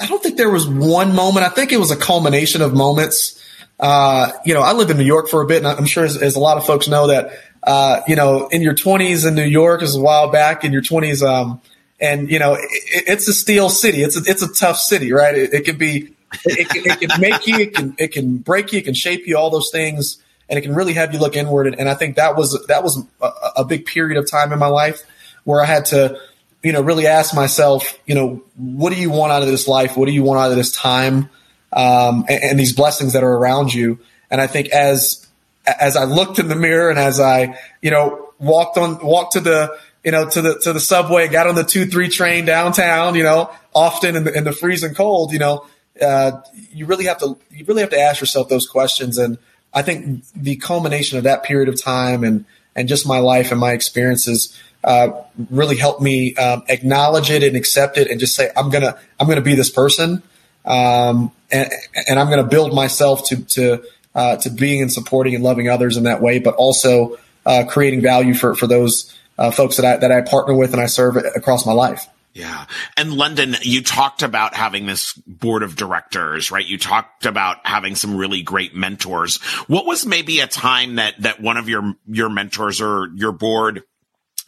[0.00, 1.46] I don't think there was one moment.
[1.46, 3.42] I think it was a culmination of moments.
[3.80, 6.20] Uh, you know, I lived in New York for a bit, and I'm sure as,
[6.20, 7.30] as a lot of folks know that,
[7.62, 10.64] uh, you know, in your 20s in New York is a while back.
[10.64, 11.60] In your 20s, um,
[12.00, 12.68] and you know it,
[13.06, 14.02] it's a steel city.
[14.02, 15.36] It's a, it's a tough city, right?
[15.36, 18.72] It, it can be, it, it, it, can make you, it can it can break
[18.72, 21.36] you, it can shape you, all those things, and it can really have you look
[21.36, 21.66] inward.
[21.66, 24.58] And, and I think that was that was a, a, big period of time in
[24.58, 25.02] my life
[25.44, 26.20] where I had to,
[26.62, 29.96] you know, really ask myself, you know, what do you want out of this life?
[29.96, 31.30] What do you want out of this time?
[31.72, 33.98] Um, and, and these blessings that are around you.
[34.30, 35.26] And I think as
[35.66, 39.40] as I looked in the mirror and as I, you know, walked on walked to
[39.40, 43.14] the you know, to the to the subway, got on the two three train downtown,
[43.14, 45.66] you know, often in the in the freezing cold, you know,
[46.00, 46.32] uh,
[46.72, 49.18] you really have to you really have to ask yourself those questions.
[49.18, 49.38] And
[49.74, 52.44] I think the culmination of that period of time and
[52.76, 55.10] and just my life and my experiences uh,
[55.50, 59.26] really helped me um, acknowledge it and accept it and just say I'm gonna I'm
[59.26, 60.22] gonna be this person
[60.64, 61.70] um, and,
[62.08, 63.82] and I'm gonna build myself to to
[64.14, 68.00] uh, to being and supporting and loving others in that way, but also uh, creating
[68.02, 71.16] value for for those uh, folks that I that I partner with and I serve
[71.16, 72.06] across my life.
[72.38, 72.66] Yeah.
[72.96, 76.64] And London, you talked about having this board of directors, right?
[76.64, 79.38] You talked about having some really great mentors.
[79.66, 83.82] What was maybe a time that, that one of your, your mentors or your board,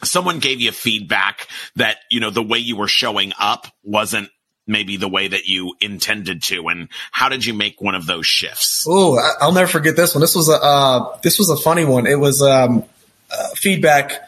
[0.05, 4.29] someone gave you feedback that, you know, the way you were showing up wasn't
[4.67, 8.27] maybe the way that you intended to and how did you make one of those
[8.27, 11.83] shifts oh i'll never forget this one this was a uh, this was a funny
[11.83, 12.85] one it was um,
[13.31, 14.21] uh, feedback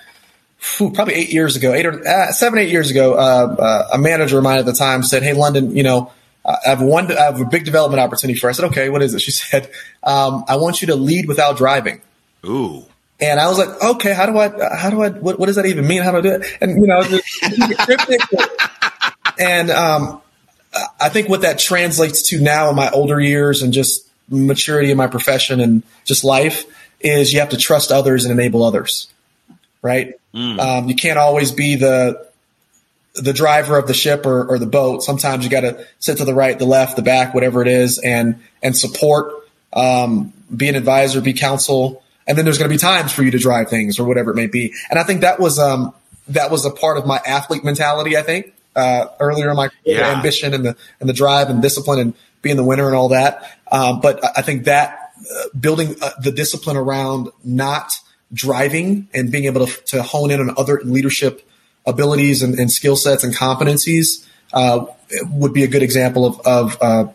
[0.63, 4.37] probably eight years ago, eight or uh, seven, eight years ago, uh, uh, a manager
[4.37, 6.11] of mine at the time said, "Hey, London, you know."
[6.45, 7.09] I have one.
[7.09, 8.49] I have a big development opportunity for.
[8.49, 8.59] Us.
[8.59, 9.71] I said, "Okay, what is it?" She said,
[10.03, 12.01] um, "I want you to lead without driving."
[12.45, 12.85] Ooh.
[13.21, 14.49] And I was like, "Okay, how do I?
[14.75, 15.09] How do I?
[15.09, 16.01] What, what does that even mean?
[16.01, 17.01] How do I do it?" And you know,
[19.39, 20.21] and um,
[20.99, 24.97] I think what that translates to now in my older years and just maturity in
[24.97, 26.65] my profession and just life
[26.99, 29.12] is you have to trust others and enable others
[29.83, 30.13] right?
[30.33, 30.59] Mm.
[30.59, 32.27] Um, you can't always be the
[33.15, 35.03] the driver of the ship or, or the boat.
[35.03, 37.99] Sometimes you got to sit to the right, the left, the back, whatever it is,
[37.99, 39.31] and and support,
[39.73, 43.29] um, be an advisor, be counsel, and then there's going to be times for you
[43.29, 44.73] to drive things or whatever it may be.
[44.89, 45.93] And I think that was um,
[46.29, 48.17] that was a part of my athlete mentality.
[48.17, 50.15] I think uh, earlier in my yeah.
[50.15, 53.59] ambition and the and the drive and discipline and being the winner and all that.
[53.71, 57.93] Um, but I think that uh, building uh, the discipline around not
[58.33, 61.47] driving and being able to, to hone in on other leadership
[61.85, 64.85] abilities and, and skill sets and competencies uh,
[65.31, 67.05] would be a good example of, of uh,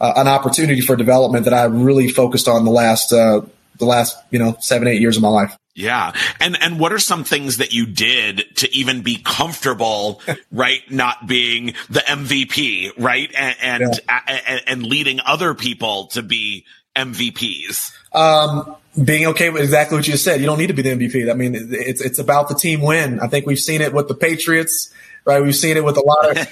[0.00, 3.42] uh, an opportunity for development that I really focused on the last uh,
[3.78, 5.56] the last you know seven eight years of my life.
[5.78, 6.12] Yeah.
[6.40, 10.80] And, and what are some things that you did to even be comfortable, right?
[10.90, 13.32] Not being the MVP, right?
[13.38, 14.20] And, and, yeah.
[14.26, 16.64] and, and, leading other people to be
[16.98, 17.92] MVPs?
[18.12, 20.40] Um, being okay with exactly what you said.
[20.40, 21.30] You don't need to be the MVP.
[21.30, 23.20] I mean, it's, it's about the team win.
[23.20, 24.92] I think we've seen it with the Patriots,
[25.24, 25.42] right?
[25.42, 26.48] We've seen it with a lot of,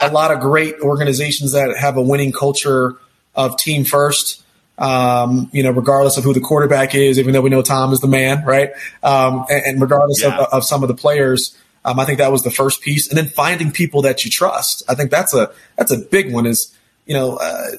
[0.10, 2.96] a lot of great organizations that have a winning culture
[3.34, 4.44] of team first.
[4.76, 7.98] Um, you know, regardless of who the quarterback is, even though we know Tom is
[7.98, 8.70] the man, right?
[9.02, 10.38] Um, and, and, regardless yeah.
[10.38, 13.08] of, of, some of the players, um, I think that was the first piece.
[13.08, 14.84] And then finding people that you trust.
[14.88, 16.72] I think that's a, that's a big one is,
[17.06, 17.70] you know, uh,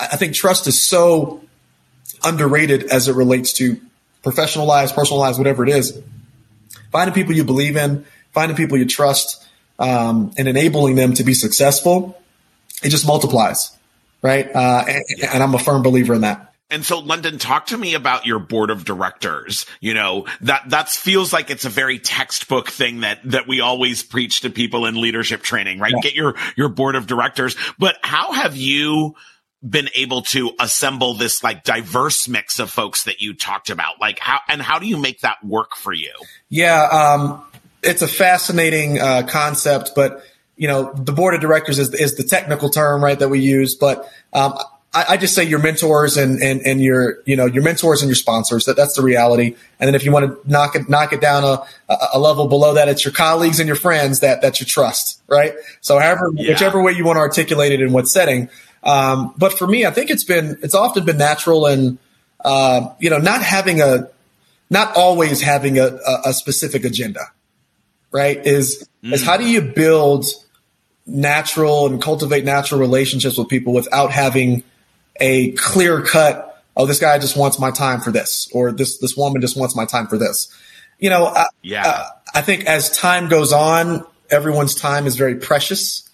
[0.00, 1.42] I think trust is so
[2.24, 3.80] underrated as it relates to
[4.22, 6.00] professional lives, personal lives, whatever it is.
[6.90, 9.46] Finding people you believe in, finding people you trust,
[9.78, 12.20] um, and enabling them to be successful,
[12.82, 13.76] it just multiplies,
[14.22, 14.54] right?
[14.54, 16.52] Uh, and, and I'm a firm believer in that.
[16.72, 19.66] And so London, talk to me about your board of directors.
[19.80, 24.04] You know, that, that feels like it's a very textbook thing that, that we always
[24.04, 25.92] preach to people in leadership training, right?
[25.92, 26.00] Yeah.
[26.00, 27.56] Get your, your board of directors.
[27.78, 29.16] But how have you
[29.68, 34.00] been able to assemble this like diverse mix of folks that you talked about?
[34.00, 36.12] Like how, and how do you make that work for you?
[36.48, 36.82] Yeah.
[36.82, 37.44] Um,
[37.82, 40.24] it's a fascinating uh, concept, but
[40.56, 43.74] you know, the board of directors is, is the technical term, right, that we use.
[43.74, 44.58] But um,
[44.92, 48.10] I, I, just say your mentors and, and, and your, you know, your mentors and
[48.10, 48.66] your sponsors.
[48.66, 49.56] That that's the reality.
[49.78, 52.74] And then if you want to knock it knock it down a, a level below
[52.74, 55.54] that, it's your colleagues and your friends that that you trust, right?
[55.80, 56.50] So however, yeah.
[56.50, 58.50] whichever way you want to articulate it in what setting.
[58.82, 61.98] Um, but for me, I think it's been it's often been natural and
[62.44, 64.08] uh, you know not having a
[64.70, 67.20] not always having a, a, a specific agenda,
[68.12, 68.44] right?
[68.46, 69.12] Is mm.
[69.12, 70.26] is how do you build
[71.06, 74.62] natural and cultivate natural relationships with people without having
[75.20, 79.16] a clear cut oh this guy just wants my time for this or this this
[79.16, 80.54] woman just wants my time for this
[80.98, 85.34] you know I, yeah uh, i think as time goes on everyone's time is very
[85.34, 86.08] precious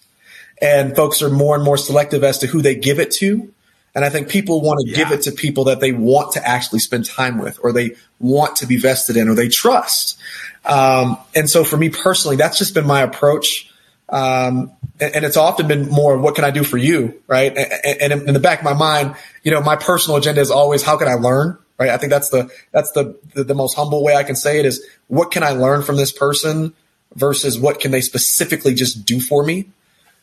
[0.61, 3.51] and folks are more and more selective as to who they give it to.
[3.95, 4.95] And I think people want to yeah.
[4.97, 8.57] give it to people that they want to actually spend time with, or they want
[8.57, 10.19] to be vested in, or they trust.
[10.65, 13.71] Um, and so for me personally, that's just been my approach.
[14.09, 17.21] Um, and, and, it's often been more, what can I do for you?
[17.27, 17.55] Right.
[17.57, 20.81] And, and, in the back of my mind, you know, my personal agenda is always,
[20.81, 21.57] how can I learn?
[21.77, 21.89] Right.
[21.89, 24.65] I think that's the, that's the, the, the most humble way I can say it
[24.65, 26.73] is, what can I learn from this person
[27.15, 29.69] versus what can they specifically just do for me?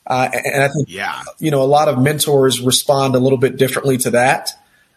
[0.07, 1.23] Uh, and I think, yeah.
[1.39, 4.51] you know, a lot of mentors respond a little bit differently to that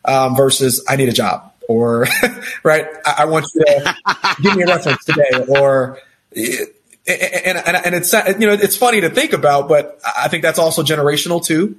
[0.04, 2.08] um, versus I need a job or,
[2.64, 3.96] right, I, I, want you to
[4.42, 6.00] give me a reference today or,
[6.36, 10.60] and, and, and it's, you know, it's funny to think about, but I think that's
[10.60, 11.78] also generational too,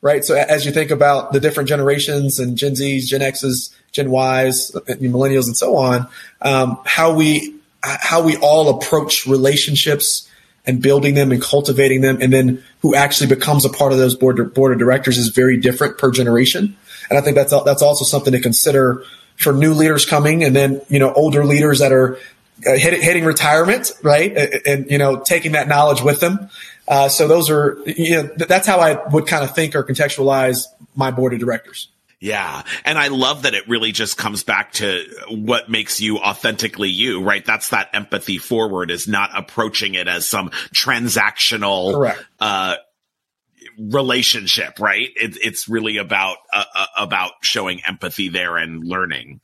[0.00, 0.24] right?
[0.24, 4.70] So as you think about the different generations and Gen Zs, Gen Xs, Gen Ys,
[4.72, 6.08] millennials and so on,
[6.40, 10.29] um, how we, how we all approach relationships,
[10.66, 14.14] and building them and cultivating them, and then who actually becomes a part of those
[14.14, 16.76] board board of directors is very different per generation.
[17.08, 19.04] And I think that's that's also something to consider
[19.36, 22.18] for new leaders coming, and then you know older leaders that are
[22.66, 24.36] uh, hit, hitting retirement, right?
[24.36, 26.50] And, and, you know, taking that knowledge with them.
[26.86, 29.82] Uh, so those are, you know, th- that's how I would kind of think or
[29.82, 31.88] contextualize my board of directors.
[32.20, 32.62] Yeah.
[32.84, 37.22] And I love that it really just comes back to what makes you authentically you,
[37.22, 37.44] right?
[37.44, 42.24] That's that empathy forward is not approaching it as some transactional, Correct.
[42.38, 42.76] uh,
[43.78, 45.08] relationship, right?
[45.16, 49.40] It, it's really about, uh, uh, about showing empathy there and learning.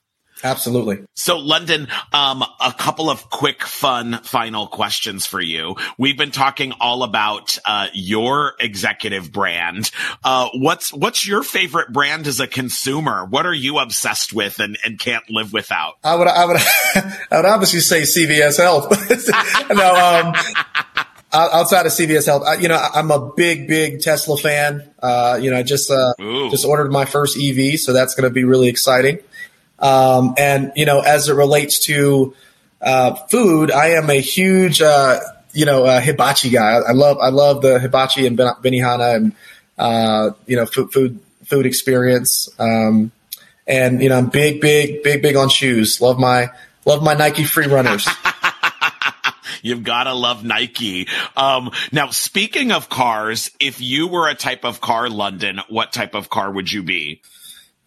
[0.47, 1.01] Absolutely.
[1.15, 5.75] So, London, um, a couple of quick, fun final questions for you.
[5.99, 9.91] We've been talking all about uh, your executive brand.
[10.23, 13.25] Uh, what's what's your favorite brand as a consumer?
[13.25, 15.95] What are you obsessed with and, and can't live without?
[16.05, 16.57] I would, I would,
[17.33, 18.89] I would obviously say CVS Health.
[19.71, 20.35] no, um,
[21.33, 24.89] outside of CVS Health, I, you know, I'm a big, big Tesla fan.
[25.03, 26.15] Uh, you know, I just uh,
[26.51, 29.19] just ordered my first EV, so that's going to be really exciting.
[29.79, 32.35] Um, and you know, as it relates to
[32.81, 35.21] uh, food, I am a huge uh,
[35.53, 36.77] you know uh, hibachi guy.
[36.77, 39.33] I love I love the hibachi and Benihana and
[39.79, 42.49] uh, you know food food food experience.
[42.59, 43.13] Um,
[43.67, 46.01] and you know, I'm big big big big on shoes.
[46.01, 46.51] Love my
[46.85, 48.07] love my Nike free runners.
[49.63, 51.09] You've gotta love Nike.
[51.37, 56.15] Um, now, speaking of cars, if you were a type of car, London, what type
[56.15, 57.21] of car would you be?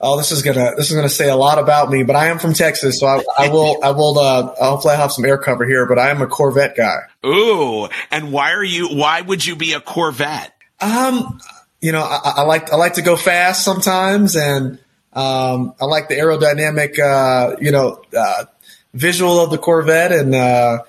[0.02, 2.04] Oh, this is gonna this is gonna say a lot about me.
[2.04, 5.12] But I am from Texas, so I, I will I will uh, hopefully I have
[5.12, 5.86] some air cover here.
[5.86, 7.02] But I am a Corvette guy.
[7.26, 8.90] Ooh, and why are you?
[8.90, 10.54] Why would you be a Corvette?
[10.80, 11.40] Um,
[11.82, 14.80] you know, I, I like I like to go fast sometimes, and
[15.14, 18.46] um, I like the aerodynamic, uh, you know, uh,
[18.94, 20.84] visual of the Corvette, and uh,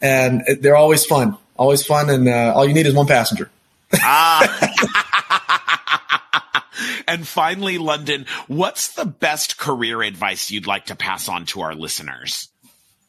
[0.00, 3.50] and they're always fun, always fun, and uh, all you need is one passenger.
[3.94, 5.00] ah.
[7.06, 11.74] And finally, London, what's the best career advice you'd like to pass on to our
[11.74, 12.48] listeners?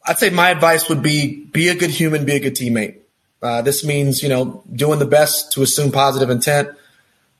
[0.06, 2.96] I'd say my advice would be be a good human, be a good teammate.
[3.42, 6.70] Uh, this means, you know, doing the best to assume positive intent,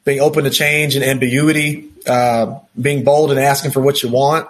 [0.05, 4.49] being open to change and ambiguity, uh, being bold and asking for what you want,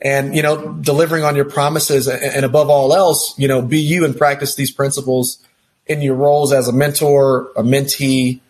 [0.00, 2.06] and, you know, delivering on your promises.
[2.06, 5.44] And, and above all else, you know, be you and practice these principles
[5.86, 8.40] in your roles as a mentor, a mentee,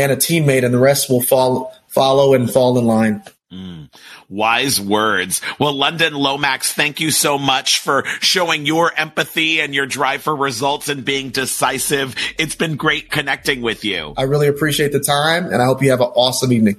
[0.00, 3.22] and a teammate, and the rest will fall follow and fall in line.
[3.52, 3.92] Mm,
[4.28, 5.40] wise words.
[5.58, 10.36] Well, London Lomax, thank you so much for showing your empathy and your drive for
[10.36, 12.14] results and being decisive.
[12.38, 14.14] It's been great connecting with you.
[14.16, 16.76] I really appreciate the time and I hope you have an awesome evening.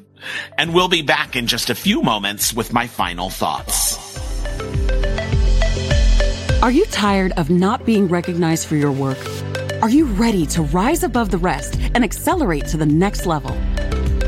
[0.57, 3.97] And we'll be back in just a few moments with my final thoughts.
[6.61, 9.17] Are you tired of not being recognized for your work?
[9.82, 13.50] Are you ready to rise above the rest and accelerate to the next level?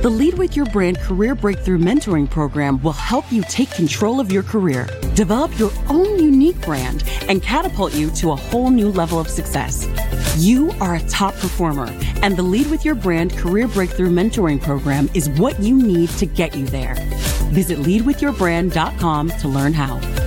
[0.02, 4.32] The Lead with Your Brand Career Breakthrough Mentoring Program will help you take control of
[4.32, 9.20] your career, develop your own unique brand, and catapult you to a whole new level
[9.20, 9.88] of success.
[10.40, 11.88] You are a top performer,
[12.24, 16.26] and the Lead with Your Brand Career Breakthrough Mentoring Program is what you need to
[16.26, 16.96] get you there.
[17.52, 20.23] Visit leadwithyourbrand.com to learn how.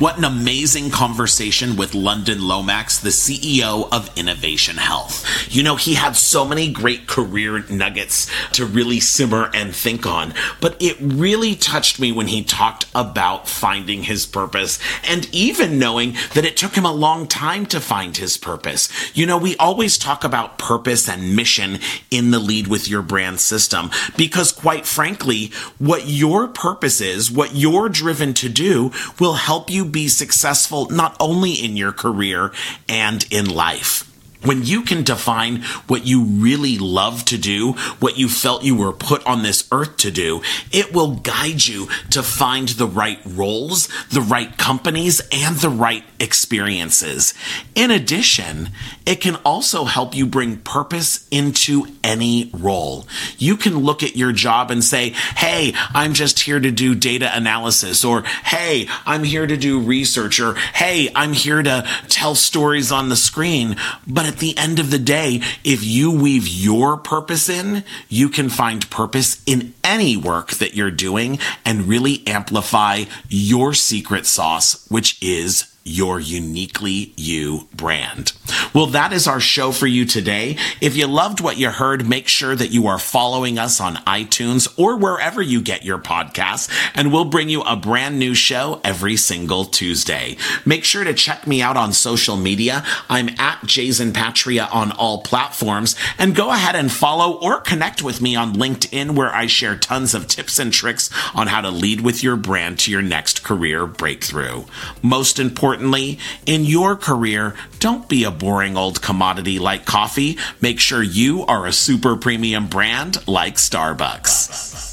[0.00, 5.24] What an amazing conversation with London Lomax, the CEO of Innovation Health.
[5.48, 10.34] You know, he had so many great career nuggets to really simmer and think on,
[10.60, 16.16] but it really touched me when he talked about finding his purpose and even knowing
[16.34, 18.88] that it took him a long time to find his purpose.
[19.16, 21.78] You know, we always talk about purpose and mission
[22.10, 27.54] in the lead with your brand system because quite frankly, what your purpose is, what
[27.54, 28.90] you're driven to do
[29.20, 32.52] will help you be successful not only in your career
[32.88, 34.13] and in life
[34.44, 38.92] when you can define what you really love to do, what you felt you were
[38.92, 40.42] put on this earth to do,
[40.72, 46.04] it will guide you to find the right roles, the right companies, and the right
[46.20, 47.34] experiences.
[47.74, 48.70] In addition,
[49.06, 53.06] it can also help you bring purpose into any role.
[53.38, 57.30] You can look at your job and say, Hey, I'm just here to do data
[57.34, 62.92] analysis, or Hey, I'm here to do research, or Hey, I'm here to tell stories
[62.92, 63.76] on the screen.
[64.06, 68.48] But at the end of the day, if you weave your purpose in, you can
[68.48, 75.22] find purpose in any work that you're doing and really amplify your secret sauce, which
[75.22, 78.32] is your uniquely you brand.
[78.74, 80.56] Well, that is our show for you today.
[80.80, 84.72] If you loved what you heard, make sure that you are following us on iTunes
[84.78, 89.16] or wherever you get your podcasts, and we'll bring you a brand new show every
[89.16, 90.36] single Tuesday.
[90.64, 92.82] Make sure to check me out on social media.
[93.08, 98.22] I'm at Jason Patira on all platforms, and go ahead and follow or connect with
[98.22, 102.00] me on LinkedIn, where I share tons of tips and tricks on how to lead
[102.00, 104.64] with your brand to your next career breakthrough.
[105.02, 105.38] Most
[105.74, 110.38] importantly, in your career, don't be a boring old commodity like coffee.
[110.60, 114.92] Make sure you are a super premium brand like Starbucks.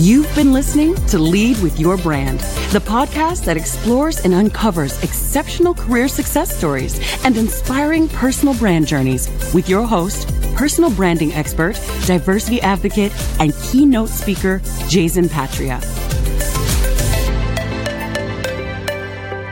[0.00, 2.40] You've been listening to Lead with Your Brand,
[2.72, 9.28] the podcast that explores and uncovers exceptional career success stories and inspiring personal brand journeys
[9.54, 15.80] with your host, personal branding expert, diversity advocate, and keynote speaker, Jason Patira.